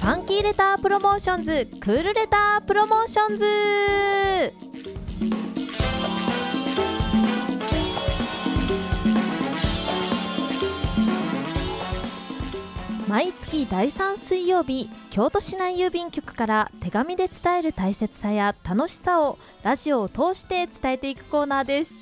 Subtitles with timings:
[0.00, 3.44] ファンキーレタープロモーションズクールレタープロモーションズ。
[13.06, 21.92] 毎月第3水曜日京都市内郵便局から手紙で伝える大切さや楽しさをラジオを通して伝えていくコーナーです。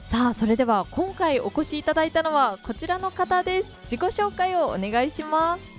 [0.00, 3.74] さあそれでは今回お越しいただいたのはこちらの方です。
[3.82, 5.75] 自己紹介をお願いします。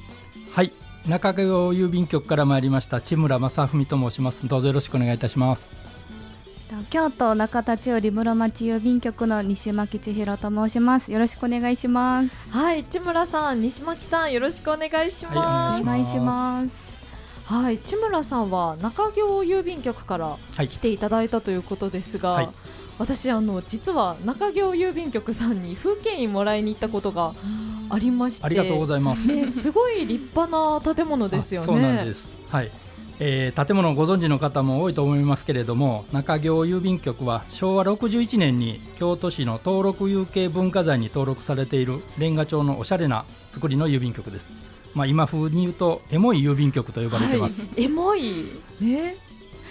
[0.51, 0.71] はい。
[1.07, 4.47] 中京郵便局から参りました千村正文と申します。
[4.47, 5.73] どうぞよろしくお願いいたします。
[6.89, 11.11] 京都中田町リ室町郵便局の西巻千尋と申します。
[11.11, 12.51] よろしくお願いします。
[12.51, 12.83] はい。
[12.83, 16.97] 千村さん西巻さんよろしくお願いします、お願いします。
[17.45, 20.67] はい、千村さんは中京郵便局からはい。
[20.67, 22.49] 来ていただいたということですが、はい。
[22.99, 27.33] 私あの実は中京郵便局さんに風景印もらいに行ったことが
[27.89, 28.45] ありまして。
[28.45, 29.27] ありがとうございます。
[29.27, 31.63] ね、すごい立派な建物ですよね。
[31.63, 32.35] あそうなんです。
[32.49, 32.71] はい。
[33.19, 44.53] えー建物をご存知の方も多いと思いますけれども中京郵便局は昭和61年に京都市の登録有形文化財に登録されているレンガ調のおしゃれな作りの郵便局です、
[44.93, 48.51] まあ、今風に言うとエモい郵便局と呼ばれてます、はい、エモい。
[48.79, 49.15] ね。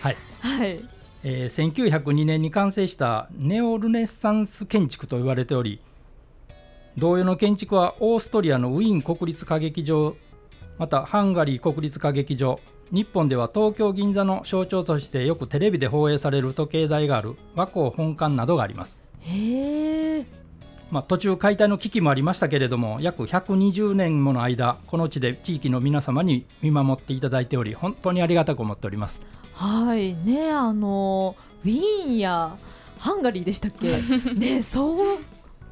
[0.00, 0.16] はい。
[0.41, 0.80] はい。
[1.22, 5.80] えー1902年に完成したネオルネサンス建築と言われており
[6.98, 10.16] 同様の建築はオーストリアのウィーン国立歌劇場
[10.78, 12.58] またハンガリー国立歌劇場
[12.91, 20.27] 日本では東京銀座の象徴としてよくテレビで放映される時計台がある和光本館などがあります、へえ。
[20.91, 29.20] まあ、途中解体の危機もありましたけれども約120年もの間この地で地域の皆様に見守っていただいており本当にありがたく思っております。
[29.53, 30.14] はい。
[30.14, 32.56] ねあのウィーンや
[32.98, 34.00] ハンガリーでしたっけ、
[34.34, 35.19] ねそう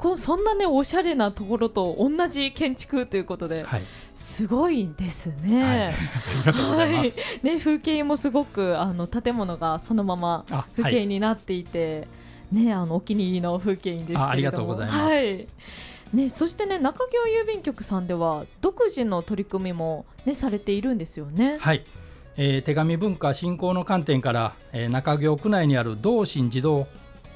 [0.05, 3.83] こうそんなねおしゃれなところと同じ建築ということで、はい、
[4.15, 5.95] すごいですはい、ね。
[6.45, 12.07] ありがとうございます、ね風景もすごくあの建物がそのままあ風景になっていて、
[12.53, 14.25] ねあのお気に入りの風景ですけれども。
[14.27, 14.99] あありがとうございます。
[14.99, 15.49] はい。
[16.13, 21.57] ね、そしてね中京郵便局さんでは独自の取り組みも、ね、されているんですよね。
[21.59, 21.83] はい、
[22.37, 26.87] えー手紙文化振興の観点から、えー中京区内にある同心児童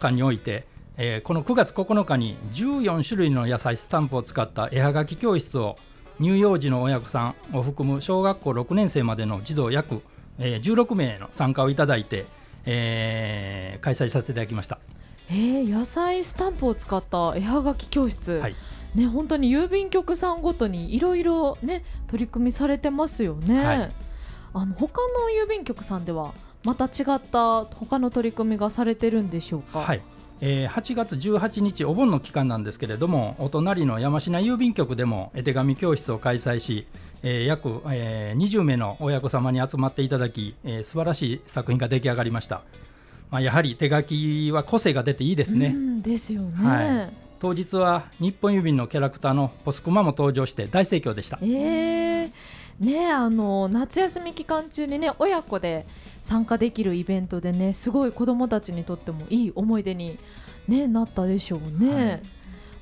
[0.00, 0.66] 館において、
[1.00, 5.76] えーこの9月9日に14種類の野菜スタンプを使った絵はがき教室を
[6.20, 10.02] 乳幼児の親子さんを含む小学校6年生までの児童約、
[10.38, 12.26] えー16名の参加をいただいて、
[12.66, 14.78] えー開催させていただきました。
[15.30, 18.54] えー野菜スタンプを使った絵はがき教室、はい
[18.94, 23.64] ね本当に郵便局さんごとにいろいろね取り組みされてますよね。
[23.64, 23.92] はい
[24.54, 26.32] あの他の郵便局さんでは
[26.64, 29.80] また違った他の取り組みがされてるんでしょうか？
[29.80, 30.00] はい
[30.40, 36.86] えー8月18日お盆の期間なんですけれどもお隣の山科郵便局でも絵手紙教室を開催し、
[37.22, 42.62] えー約、えー20名の親子様に集まっていただき、えー素晴らしい作品が出来上がりました、
[43.30, 46.66] まあ、やはり手書きは個性が出ていいですね、うんですよね。
[46.66, 47.28] はい。
[47.40, 51.38] 当日は日本郵便のキャラクターのポスクマも登場して大盛況でした。
[51.42, 52.32] えー。
[52.80, 55.84] ねあの夏休み期間中にね親子で
[56.22, 60.18] 参加できるイベントでねすごい子どもたちにとってもいい思い出に、
[60.66, 61.94] ね、なったでしょうね。
[61.94, 62.22] はい。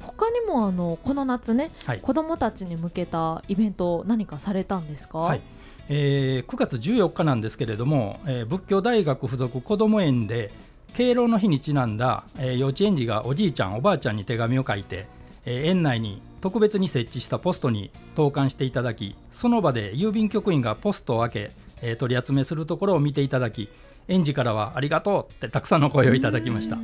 [0.01, 2.01] 他にもあのこの夏ね、はい。
[2.01, 5.41] 子どもたちに向けたイベント何かされたんですか、はい。
[5.89, 10.53] えー9月14日なんですけれども、えー仏教大学附属こども園で
[10.95, 15.07] 敬老の日にちなんだ、えー幼稚園児がおじいちゃんおばあちゃんに手紙を書いて、
[15.45, 21.51] えー園内に特別に設置したポストに投函していただきその場で郵便局員がポストを開け、
[21.83, 23.69] えー取り集めするところを見ていただき
[24.09, 26.79] 園児からはありがとうってたくさんの声をいただきました。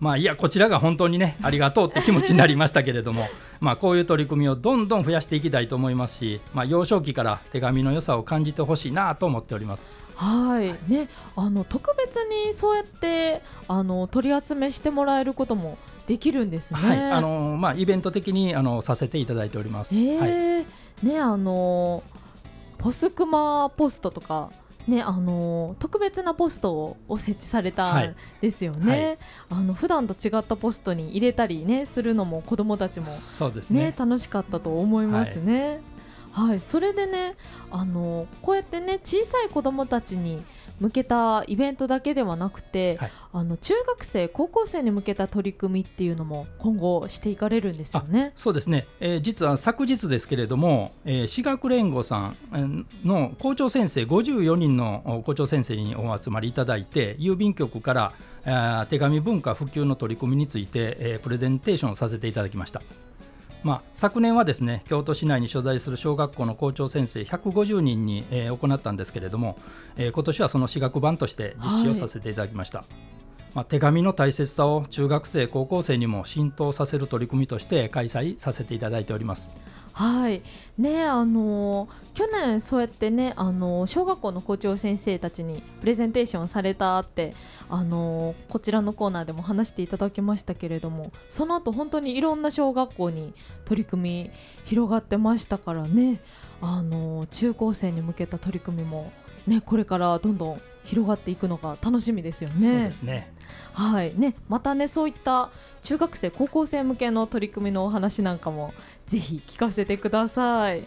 [0.00, 3.28] まあいやこちらが本当にねありがとうって気持ちになりましたけれども
[3.60, 9.88] まあこういう取り組みをどんどん増やしていきたいと思いますし、まあ、幼少期から手紙の良さを感じてほしいなと思っております。
[10.16, 16.80] はいねあの特別にそうやってあの取り集めしてもらえることもできるんですね。
[16.80, 19.94] はい、あのまあイベント的にあのさせていただいております。
[19.94, 20.62] えーは
[21.02, 22.02] い、ねあの
[22.80, 24.50] ポスクマポストとか
[24.88, 29.06] ねあの特別なポストを設置されたんはいですよね。
[29.06, 29.18] はい
[29.50, 33.94] あの普段と違ったポストに入れたりねするのも子どもたちもそうですねね。
[33.96, 35.80] 楽しかったと思いますね。
[36.32, 37.34] はい、それでね
[37.70, 40.42] あのこうやってね小さい子どもたちに
[40.80, 43.10] 向けたイベントだけではなくて、はい。
[43.32, 48.32] あの中学生高校生に向けた取り組みっていうのも今後していかれるんですよね。
[48.34, 58.12] そうですね、えー実は昨日ですけれども、えー、私学連合さんえーの校長先生54人のお校長先生にお集まりいただいて郵便局か
[58.46, 62.82] ら手紙文化普及の取り組みについて、えープレゼンテーションをさせていただきました
[63.62, 69.58] まあ、昨年はですね京都市内に所在する小学校の校長先生150人に、えー、行ったんですけれども、
[69.96, 72.86] えー、今年はその私学版として実施をさせていただきました、はい、
[73.54, 79.50] まあ、手紙の大切さを中学生高校生にも浸透させる取り組みとして開催させていただいております
[80.00, 80.42] はい。
[80.78, 87.34] ねあの去年そうやってねあの小学校の校長先生たちにプレゼンテーションされたって
[87.68, 93.34] あのこちらのコーナーでも話していただきましたけれどもその後本当にいろんな小学校に
[93.66, 94.30] 取り組み
[94.64, 96.22] 広がってましたからね。
[96.62, 99.10] あの中高生に向けた取り組みも
[99.46, 102.68] ねこれからどんどん広がっていくのが楽しみですよね。
[102.68, 103.32] そうですね。
[103.72, 104.14] はい。
[104.18, 105.50] ねまたねそういった
[105.82, 108.74] 中学生高校生向けの取り組みのお話なんかも
[109.10, 110.86] ぜひ聞かせてください。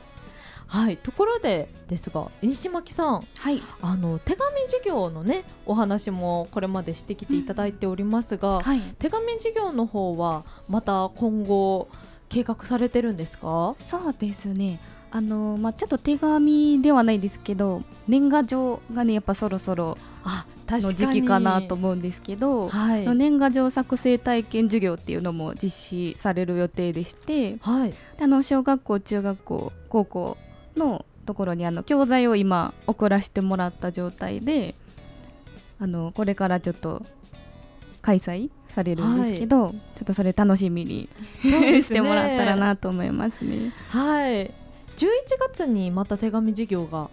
[0.65, 11.89] はいところでですが西巻さん、はい、あの手紙事業のねお話もこれまでしてきていただいておりますが、うんはい、手紙事業の方はまた今後
[12.29, 13.75] 計画されてるんですか？
[13.79, 14.79] そうですね。
[15.11, 19.95] あのまあ、ちょっと手紙ではないですけど年賀状がねやっぱそろそろ
[20.69, 30.37] の時期かなと思うんですけど、はい、年賀状作成体験授業っていうのも実施される予定でして、はい、あの小学校中学校高校
[30.75, 34.75] のところにあの教材を今送らせてもらった状態で
[35.79, 37.05] あのこれからちょっと
[38.01, 41.09] 開催されるんですけど、はい、ちょっとそれ楽しみに、
[41.43, 43.73] ね、してもらったらなと思いますね。
[43.89, 44.51] はい。
[44.97, 45.07] 11
[45.39, 47.09] 月にまた手紙授業が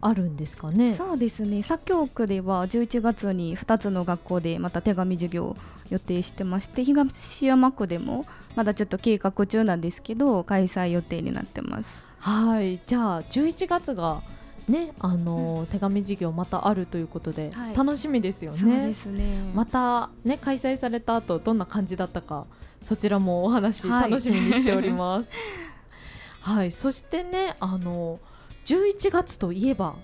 [0.00, 0.94] あるんですかね？
[0.94, 1.62] そうですね。
[1.62, 5.56] 左京区では11月に2つの学校でまた手紙授業を
[5.90, 12.02] 予定してまして東山区でもまだちょっと計画中なんですけど開催予定になってます。
[12.18, 12.80] はい。
[12.86, 14.22] じゃあ11月が
[14.68, 18.58] ねあのー、手紙授業またあるということで、はい、楽しみですよね。
[18.58, 19.50] そうですね。
[19.54, 22.46] またね開催された後どんな感じだったか
[22.82, 25.30] そちらもお話楽しみにしております。
[26.40, 28.20] は いはい、そしてねあの
[28.68, 29.96] 11月といえば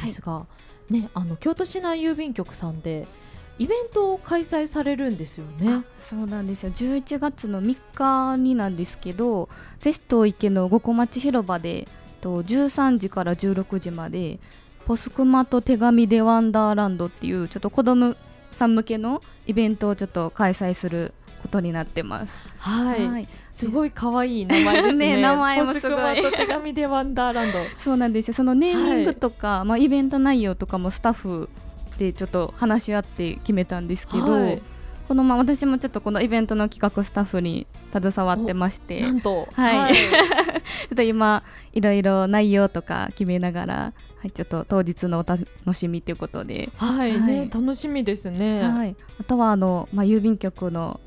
[0.00, 0.46] ですが、は
[0.90, 3.08] い、ねあの京都市内郵便局さんで
[3.58, 5.84] イベントを開催されるんですよね。
[6.02, 6.72] そうなんですよ。
[6.72, 9.48] 11月の3日になんですけど、
[9.80, 11.86] ゼスト池の五湖町広場で
[12.20, 14.40] と13時から16時まで
[14.86, 18.16] ポスクマと手紙でワンダーランドっていうちょっと子供
[18.52, 21.12] さん向けのイベントをちょっと開催する
[21.42, 22.44] ことになってます。
[22.58, 25.16] はい、はい、すごい可愛い名前ですね。
[25.16, 26.22] ね名前もすごい。
[26.22, 27.58] 手紙でワンダーランド。
[27.80, 28.34] そうなんですよ。
[28.34, 31.48] そのネーミングとか、はい、まあイベント内容とかもスタッフ
[31.98, 34.32] でちょっと話し合って決めたんですけど。
[34.32, 34.62] はい
[35.12, 40.00] このまま私もちょっとこのイベントの企画スタッフに携わってましてなんとはい、はい、 ちょ
[40.94, 41.42] っと今
[41.74, 43.92] いろいろ内容とか決めながら、は
[44.24, 45.44] い、ちょっと当日のお楽
[45.74, 50.98] しみということではい、はい、ね楽しみですねはいあとはあの、まあ、郵便局の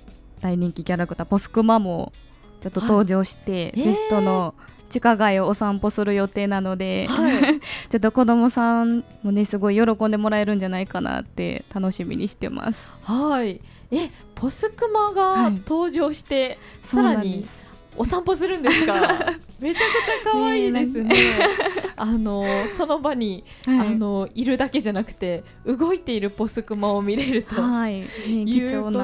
[0.46, 2.14] 大人気キャラクターポスクマも
[2.62, 4.54] ちょっと登場して、はい、ゲストの
[4.92, 7.60] 地下街をお散歩する予定なので、はい、
[7.90, 12.94] ちょっと子供さんもねすごい喜んでもらえるんじゃないかなって楽しみにしてます。
[13.02, 13.60] はい。
[13.90, 17.44] えポスクマが登場して、はい、さらに
[17.98, 18.94] お散歩するんですか？
[19.60, 21.16] めちゃくちゃ可愛いですね
[21.98, 29.00] あのその場に、はい、あのいるだけじゃなくて動いているポスクマを見れると、はい、ね、いうこと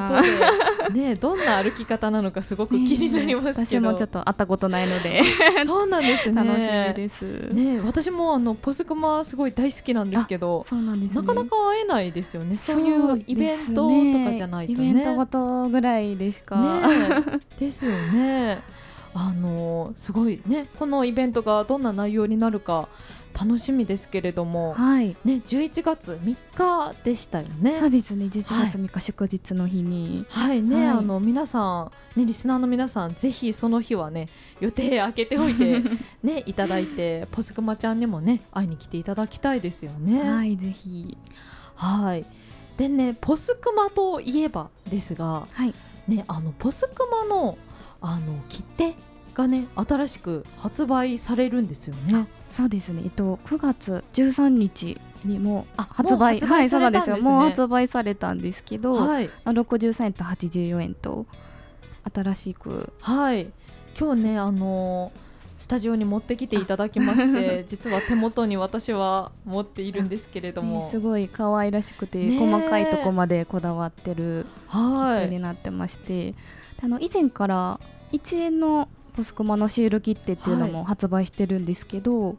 [0.94, 5.22] で、ね、どんな歩き方なのかすごく気になりますけど、ね、私もちょっと会ったことないので。
[5.66, 6.44] そうなんですね。
[6.44, 7.22] 楽しみです、
[7.54, 12.58] ね、私もあのポスクマすごい大好きなんですけどそうなんです、ね、なかなか会えないですよね。
[12.58, 14.90] そういうイベントとかじゃないとね。
[14.90, 18.62] イベントごとぐらいですか、ね、ですよね
[19.14, 22.88] あのすごいねこのイベントがどんな内容になるか
[23.34, 27.80] 楽しみですけれども、はい、ね11月3日でしたよね。
[27.80, 30.26] そうですね11月3日、はい、祝日の日に。
[30.30, 34.28] はいね、はい、あの皆さんねリスナーの皆さんぜひその日はね
[34.60, 35.82] 予定開けておいて
[36.24, 40.22] ねいただいてポスクマちゃんにもね会いに来ていただきたいですよね。
[40.24, 41.18] はいぜひ。
[41.76, 42.26] はい
[42.78, 45.74] でねポスクマといえばですが、はい、
[46.08, 47.58] ねあのポスクマの
[48.02, 48.96] あの切手
[49.34, 52.28] がね新しく発売されるんですよね。
[52.50, 53.02] そうですね。
[53.06, 57.22] えっと9月13日にも発売はいそうなんですよ。
[57.22, 61.26] もう発売されたんですけど、はい、63円と84円と
[62.14, 63.52] 新しくはい
[63.98, 65.12] 今日ねあの
[65.62, 76.34] スタジオに持ってきていただきまして 実は手元に私は持っているんですけれども、ね、すごい可愛らしくて、細かいとこまでこだわってるキットになってまして、
[76.82, 77.80] あの以前から
[78.12, 82.38] 1円のポスコマのシール切手っていうのも発売してるんですけど、はい、こ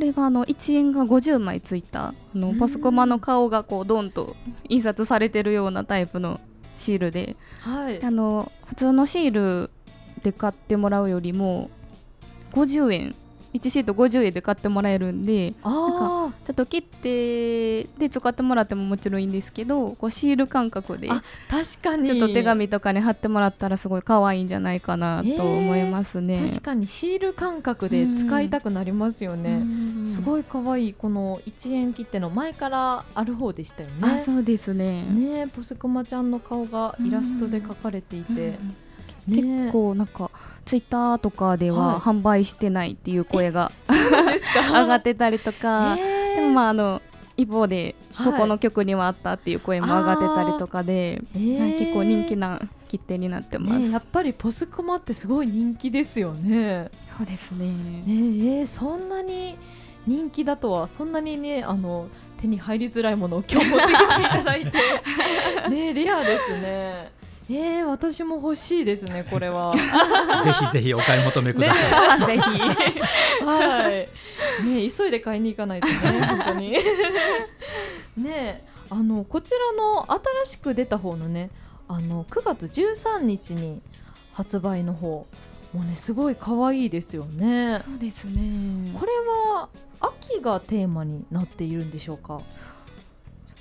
[0.00, 4.36] れがあの1円が50枚ついたあのポスコマの顔がこうドンと
[4.68, 6.38] 印刷されてるようなタイプの
[6.76, 9.70] シールで、はい、あの普通のシール
[10.22, 11.70] で買ってもらうよりも
[12.52, 13.14] 50円。
[13.54, 21.22] 1シート50円で買ってもらえるんでなんかちょっと切ってで使ってもらってももちろんいいんですけどこうシール感覚で確
[21.82, 22.08] かに。
[22.08, 29.62] ちょっと手紙とかに貼ってもらったらすごい可愛いんじゃないかなと思いますね、えー、確かにシール感覚で使いたくなりますよね、
[30.06, 33.94] すごい可愛いこの1円切手の前からある方でしたよね。
[34.02, 35.04] あそうですね。
[35.04, 38.58] ねポスクマちゃんの顔がイラストで描かれていて、
[39.28, 40.30] 結構なんか
[40.64, 47.02] ツイッターとかでは販売してないっていう声が、 上がってたりとか、でもまああの
[47.36, 56.90] 一方でここの曲にはあったっていう声も上がってたりとかで、結構人気な切手になってます、ね、やっぱりポスクマってすごい人気ですよね。
[57.16, 57.66] そうですね。
[57.66, 59.56] ねえー、そんなに
[60.06, 62.08] 人気だとはそんなにねあの
[62.40, 64.78] 手に入りづらいものを今日持ってきていただいて。
[65.70, 67.17] ねレアですね
[67.50, 69.74] えー、私も欲しいですねこれは。
[70.44, 73.44] ぜひぜひお買い求めください、ね、ぜひ。
[73.44, 74.08] はい。
[74.66, 75.94] ね急いで買いに行かないとね
[76.28, 76.76] 本当に。
[78.18, 80.06] ねあのこちらの
[80.44, 81.50] 新しく出た方のね
[81.88, 83.80] あの9月13日に
[84.32, 85.26] 発売の方
[85.72, 87.82] もうねすごい可愛いですよね。
[87.84, 88.92] そうですね。
[88.98, 89.12] これ
[89.52, 89.68] は
[90.00, 92.40] 秋がテーマになっているんでしょうか？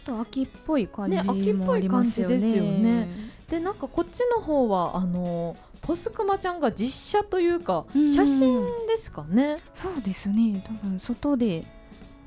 [0.06, 2.38] ちょっと秋っぽい感じもありますよね。
[2.38, 11.65] ね秋っぽい感じですよねでなんかこっちの方はあのポスクマちゃんが実写というか写真ですかね、そうですね多分外で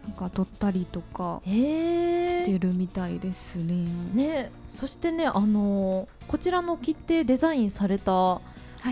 [0.05, 3.87] なんか撮ったりとかしてるみたいですね。
[4.15, 8.41] ねそしてねあのこちらの切手デザインされた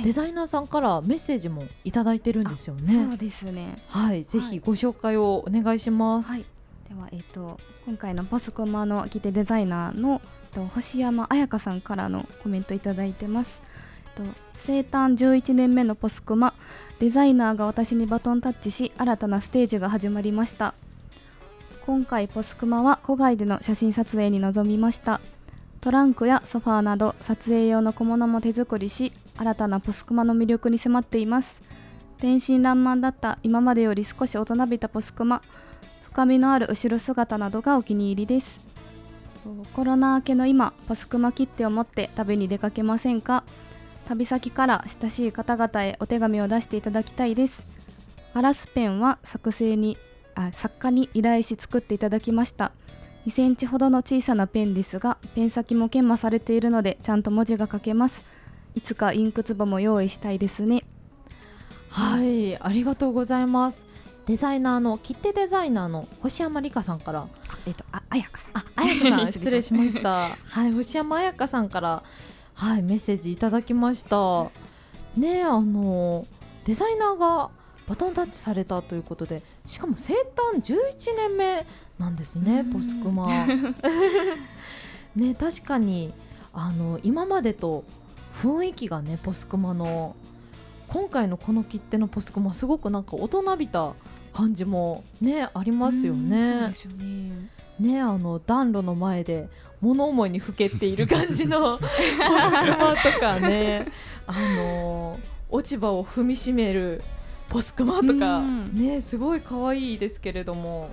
[0.05, 2.95] デザイナーさんからメッセージもいただいてるんですよね。
[2.95, 3.83] そうですね。
[3.89, 6.29] はい、ぜひご紹介をお願いします。
[6.29, 6.45] はい、
[6.89, 13.61] ではえっ、ー、と今回のポスコマの切手デザイナーのと星山彩香さんからのコメントいただいてます。
[14.17, 14.23] と
[14.57, 16.55] 生誕11年目のポスクマ。
[16.99, 20.75] デザイナーが私にバトンタッチし新たなステージが始まりました。
[21.87, 25.21] 今回ポスクマは古外での写真撮影に臨みました。
[25.81, 31.63] トランクやソファーなど撮影用の小物も手作りし新たなポスクマの魅力に迫っています。
[32.19, 35.41] 天真爛漫だった今までより少し大人びたポスクマ。
[36.03, 38.59] 深みのある後ろ姿などがお気に入りです。
[39.73, 43.45] コロナ明けの今ポスクマ切手を持って旅に出かけませんか？
[44.07, 47.67] 旅先から親しい方々へお手紙を出していただきたいです。
[48.35, 49.97] ガラスペンは作成に
[50.35, 52.73] あ作家に依頼し作っていただきました。
[53.27, 58.23] 2センチほどの小さなペンですがペン先も研磨されているのでちゃんと文字が書けます。
[58.75, 60.85] いつかインクツボも用意したいですね。
[61.89, 63.87] はいありがとうございます。
[64.27, 67.27] デザイナーの切手デザイナーの星山理香さんから
[67.69, 68.57] えっ、とあ彩香さん。
[68.57, 70.37] あ彩香さん 失礼しました。
[70.43, 72.03] はい星山彩香さんから
[72.55, 74.51] はいメッセージいただきました。
[75.17, 76.27] ねあの
[76.65, 77.51] デザイナーが
[77.87, 81.67] バトンタッチされたということでしかも生誕11年目
[81.99, 83.27] なんですねポスクマ。
[85.17, 86.13] ね確かに
[86.53, 87.85] あの今までと
[88.43, 90.17] 雰囲気がねポスクマの
[90.89, 93.93] 今回のこの切手のポスクマすごくなんか大人びた
[94.33, 96.69] 感じもねありますよね。
[96.69, 96.73] ね
[97.79, 99.49] ねあの暖炉の前で
[99.81, 103.87] 物思いにふけっている感じの 車とかね
[104.27, 105.19] あの
[105.51, 107.03] 落ち葉を踏みしめる
[107.49, 110.91] ポスクマとか、ねすごい可愛いですけれども。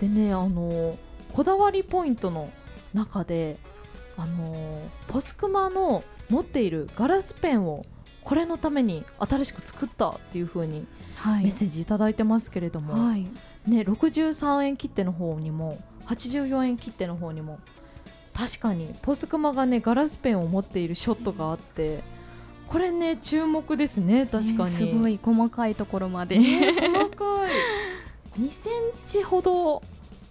[0.00, 0.96] でねあの
[1.32, 2.50] こだわりポイントの
[2.94, 3.58] 中で
[4.16, 7.84] あのポスクマの持っているガラスペンを
[8.24, 10.86] これのために新しく作ったっていう風に
[11.42, 13.26] メッセージ頂いてますけれども、はい、
[13.66, 17.58] ね、63円切手の方にも84円切手の方にも
[18.34, 22.02] 確かにポスクマがねガラスペンを持っているショットがあって
[22.68, 27.50] これね注目ですね確かに、ね、すごい細かいところまで、ね、細かい。
[28.40, 29.80] 2センチほどっ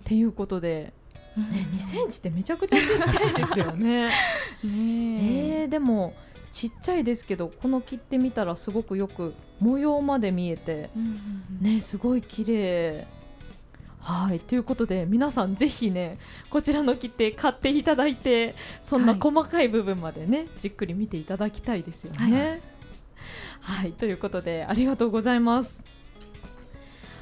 [0.05, 0.93] ていうことで
[1.37, 4.07] ね、2センチってめちゃくちゃちっちゃいですよね。
[4.63, 5.65] ねえ。
[5.65, 6.13] ー、でも
[6.51, 13.07] ちっちゃいですけどこの切ってみたらすごくよく模様まで見えて、うんうんうん、ねすごい綺麗
[14.01, 16.17] はいということで皆さんぜひね
[16.49, 22.61] こちらの切手買っていただいてそんな細かい部分までね、はい、じっくり見ていただきたいですよね。
[23.61, 25.98] はい、はい、ということでありがとうございます。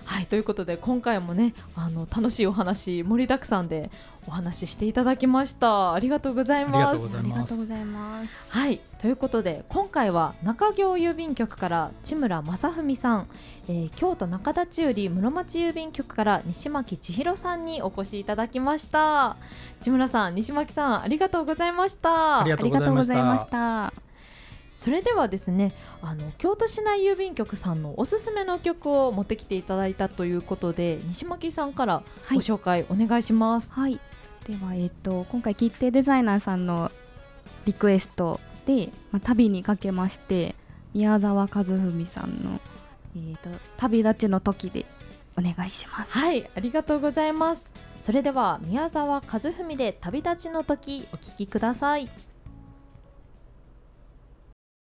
[0.07, 3.91] はいということで今回もねあの楽しいお話盛りだくさんで
[4.25, 5.93] お話ししていただきました。
[5.93, 6.97] ありがとうございます。
[7.17, 8.51] ありがとうございます。
[8.51, 13.27] はいということで今回は中京郵便局から千村正文さん、
[13.67, 19.35] えー、京都中立より室町郵便局から西巻千尋さんにお越しいただきました。
[19.81, 22.39] 千村さん西巻さんありがとうございました。
[22.39, 24.06] ありがとうございました
[24.77, 33.73] それではですねあの京都市内郵便局さんのおすすめの曲を持ってきていただいたということで西巻さんからご紹介お願いします。
[33.73, 36.91] はい、はい、では、えーと、今回切手デザイナーさんの
[37.65, 40.53] リクエストで、まあ、旅にかけまして
[40.93, 42.61] 宮沢和文さんの、
[43.15, 44.85] えーと「旅立ちの時」で
[45.35, 52.26] お願いしますはいありがとうございますそれでは宮沢和文で「旅立ちの時」お聴きください。